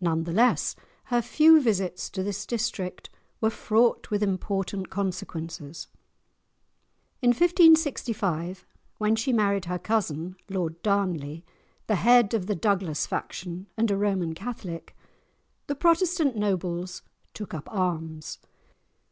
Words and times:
None 0.00 0.22
the 0.22 0.30
less 0.32 0.76
her 1.06 1.20
few 1.20 1.60
visits 1.60 2.08
to 2.10 2.22
this 2.22 2.46
district 2.46 3.10
were 3.40 3.50
fraught 3.50 4.08
with 4.08 4.22
important 4.22 4.88
consequences. 4.88 5.88
In 7.20 7.30
1565, 7.30 8.64
when 8.98 9.16
she 9.16 9.32
married 9.32 9.64
her 9.64 9.80
cousin 9.80 10.36
Lord 10.48 10.80
Darnley, 10.82 11.44
the 11.88 11.96
head 11.96 12.34
of 12.34 12.46
the 12.46 12.54
Douglas 12.54 13.04
faction 13.08 13.66
and 13.76 13.90
a 13.90 13.96
Roman 13.96 14.32
Catholic, 14.32 14.96
the 15.66 15.74
Protestant 15.74 16.36
nobles 16.36 17.02
took 17.32 17.52
up 17.52 17.66
arms. 17.68 18.38